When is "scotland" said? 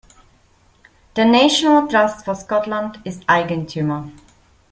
2.33-2.99